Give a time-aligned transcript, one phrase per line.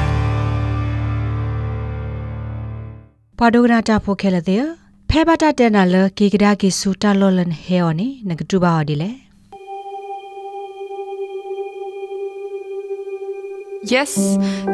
[3.39, 4.63] ပဒုဂနာတာဖိုခဲလတဲ့
[5.09, 9.11] ဖဲဘတာတဲနာလကေကဒါကေဆူတာလောလန်ဟဲအော်နီနကတူပါအော်ဒီလေ
[13.96, 14.12] Yes,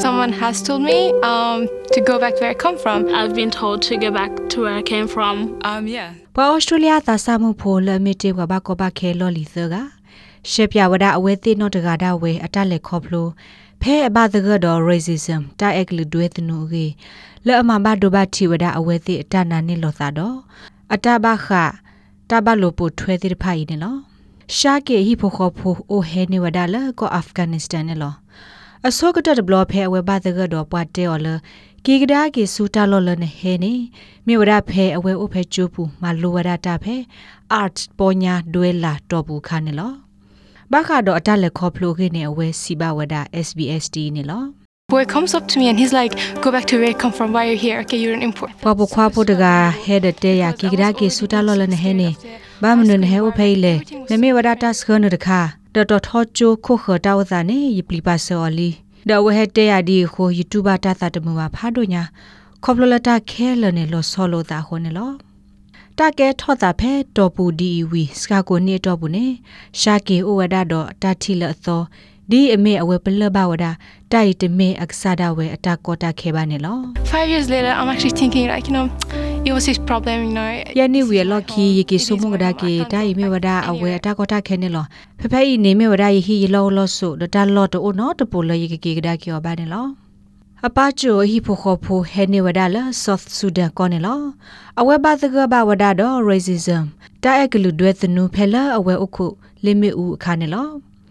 [0.04, 1.00] someone has told me
[1.32, 1.60] um,
[1.94, 3.00] to go back to where I come from.
[3.18, 5.36] I've been told to go back to where I came from.
[5.70, 6.10] Um, yeah.
[6.36, 8.30] ပွာဩစတြေးလျသာဆာမှုဖိုလမီတေ
[10.46, 13.28] ကဘာကဘာခဲလော်လီသကရှေပြဝဒအဝဲတိနော့တကဒါဝဲအတက်လက်ခေါပလို
[13.82, 16.92] ဖဲအဘသကတော့ racism တာအက်ကလူတွေတနူကြီး
[17.46, 20.38] လဲ့အမဘဒိုဘတီဝဒအဝဲတိအတနာနေလောသာတော့
[20.94, 21.48] အတဘခ
[22.30, 23.96] တဘလိုပိုထွဲတိဖိုင်နေလော
[24.58, 28.14] ရှာကေဟီဖိုခေါဖိုအိုဟဲနေဝဒါလကောအာဖဂန်နစ္စတန်နေလော
[28.88, 31.28] အစောကတဘလဖဲအဝဲဘသကတော့ပွားတဲော်လ
[31.86, 33.74] ကီကဒါကေစူတာလော်လနေဟဲနေ
[34.26, 36.96] မြေဝဒဖဲအဝဲအိုဖဲကျိုးပူမလိုဝဒတာဖဲ
[37.62, 40.05] art ပေါ်ညာဒွဲလာတော့ဘူးခါနေလော
[40.76, 44.44] ဘာခါတော့အတက်လက်ခေါပလိုခေနေအဝဲစီဘဝဒ SBSD နေလော
[44.94, 46.14] Boy comes up to me and he's like,
[46.44, 47.30] "Go back to where you come from.
[47.36, 47.78] Why you're here?
[47.84, 49.46] Okay, you're an import." ပပခွာပိုတက
[49.86, 52.10] ဟဲဒတဲယာကီကဒါကေစူတာလော်လနေဟဲနေ
[52.64, 53.74] ဘာမနုန်ဟဲအိုဖေးလေ
[54.10, 55.40] နမေဝဒတာစခနတခါ
[55.76, 58.70] တတော်ထောချိုခုခတာဝဇာနေယပလီပါဆော်လီ
[59.10, 62.04] ဒဝဟဲတဲယာဒီခို YouTube တာသတမဝဖာဒိုညာ
[62.64, 65.12] ခေါပလလတာခဲလနေလောဆောလိုတာခိုနေလော
[66.00, 69.26] တကဲထော့တာဖဲတော်ပူဒီဝီစကာကိုနေတော့ဘူးနေ
[69.80, 71.82] ရှာကေအိုဝဒတော့တတိလသော
[72.32, 73.66] ဒီအမေအဝဲပလဘဝဒ
[74.12, 76.78] တိုက်တမေအက္ဆဒဝဲအတကောတာခဲပါနေလော
[77.12, 78.88] Five years later, I'm actually thinking like, you know,
[79.48, 80.50] it was his problem, you know.
[80.80, 84.86] ယနေ့ဝီလော်ခီယကေဆုမကဒါကေတိုင်မေဝဒအဝဲအတကောတာခဲနေလော
[85.20, 89.86] ဖဖဲဤနေမေဝဒယဟီလောလောဆုဒတလောတိုနောတပူလယကေကေကဒါကေောပါနေလော
[90.68, 94.22] အပချိုဟီဖိုခိုဖိုဟဲနေဝဒါလာ South Sudan ကောနေလော
[94.80, 96.84] အဝဲဘာသကဘာဝဒါတော့ racism
[97.24, 99.28] တာအကလူဒွဲသနုဖဲလာအဝဲအခု
[99.64, 100.70] လိမီဦးအခါနေလော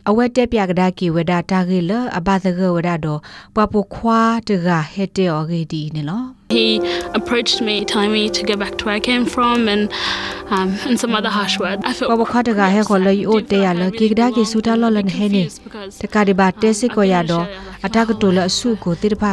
[0.08, 3.20] အဝဲတက်ပြကဒါကီဝဒါတာဂေလအဘသကဝဒါတော့
[3.56, 6.80] ပပခွာတကဟက်တေအော်ဂေဒီနေလော He
[7.14, 9.90] approached me, telling me to go back to where I came from and
[10.50, 11.82] um, and some other harsh words.
[11.84, 15.42] I ပ felt ပခွာတကဟဲခေါ်လေအိုတေရလကေကဒါကီစူတာလောလန်ဟဲနေ
[16.02, 17.46] တကဒီဘာတဲစစ်ကိုရတော့
[17.86, 19.24] အတကတူလအစုကိုတိတဖ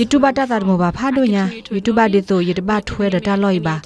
[0.00, 3.76] YouTube တတာမဘာဖာဒိုညာ YouTube ဒီတော့ရတဘထွဲတတာလော်ပါ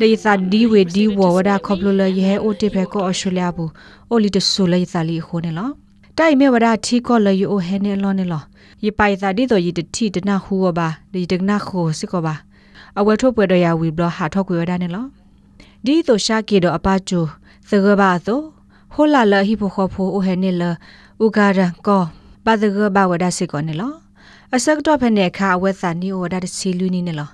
[0.00, 3.70] လေသာဒီဝေဒီဝဝဒခေါပလိုလရဲအိုတေဖဲကိုအော်စတြေးလျဘူး
[4.10, 5.70] အိုလီတဆူလေသာလီခိုနေလော
[6.18, 8.42] တိုင်မေဝဒထီကောလယိုဟဲနေလောနေလော
[8.84, 12.34] ယပိုင်သာဒီတော့ယတတိတနာဟူဝဘာဒီတကနာခိုစစ်ကောပါ
[12.98, 15.04] အဝဲထုတ်ပွဲတော့ရဝီဘလဟာထောက်ကွေဝဒနေလော
[15.84, 17.24] ဒီတော့ရှာကေတော့အပချို
[17.68, 18.40] သဂဘာသော
[18.94, 20.62] ဟိုလာလဟီဖိုခေါဖိုအိုဟဲနေလ
[21.24, 22.02] ဥဂါရကော
[22.44, 23.92] ပါဒဂဘာဝဒစစ်ကောနေလော
[24.54, 27.30] အစကတော့ဖဲနေခါအဝဲသာနီဝဒတစီလူနီနေလော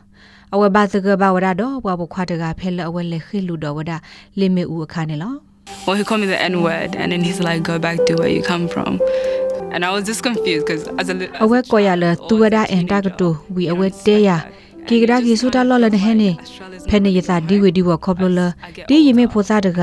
[0.54, 3.92] အဝဘာသကဘာဝရတော့ဘဝခွာတကဖဲလအဝဲလေခိလူတော့ဝဒ
[4.38, 5.49] လိမေဦးအခါနေလော
[5.86, 8.28] Well, he called me the N word, and then he's like, "Go back to where
[8.36, 8.92] you come from,"
[9.72, 14.30] and I was just confused because as a li- အဝဲကောရလသူဝဒအန်တာကတူဝီအဝဲတဲရ
[14.88, 16.30] ကေကဒါကီဆူတာလော်လနေဟဲနေ
[16.88, 18.40] ဖဲနေရသာဒီဝီဒီဝခေါပလလ
[18.88, 19.80] ဒီယမေဖိုသာတက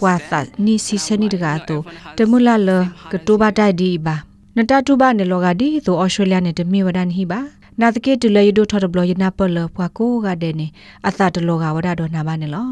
[0.00, 1.82] ပွာသာနီစီစနီတကတော့
[2.16, 2.70] တမူလာလ
[3.12, 4.16] ကတိုဘာတိုက်ဒီပါ
[4.56, 7.40] နတတူဘာနေလောကဒီသိုဩစတြေးလျနဲ့တမီဝဒန်ဟိပါ
[7.80, 10.66] နာတကေတူလေယဒိုထော်တဘလယနာပလပွာကိုကတဲ့နေ
[11.08, 12.66] အသတလောကဝဒတော့နာပါနေလော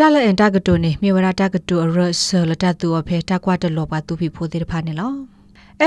[0.00, 5.12] တလအန်တကတူနေမြေဝရတကတူအရဆလတတူအဖေတကွာတလောပါသူဖိဖိုသေးတဖာနေလော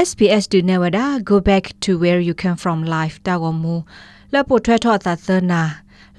[0.08, 3.76] SPS do never da go back to where you came from life တာကမူ
[4.34, 5.62] လပိုထွဲထော့သသနာ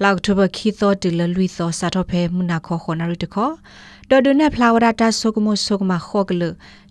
[0.03, 3.49] လောက်ထဘခီသောတလလွီသောစာတော့ဖဲမနာခေါခေါနာရတခေါ
[4.09, 6.43] ဒေါ်ဒနဲ့ဖလာဝဒတာဆုကမဆုကမခေါကလ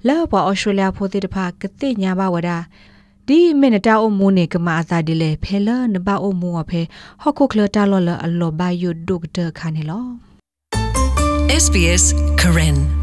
[0.07, 2.51] လောပေါ်အော်စတြေးလျဖိုသေးတဖာကတိညာဘဝဒ
[3.29, 6.81] ဒီမင်တာအမူနေကမာသာဒီလေဖဲလနဘအမူအဖဲ
[7.23, 10.32] ဟခုကလတာလောလအလောဘယုဒုကတခါနေလော
[11.53, 13.02] SBS Karen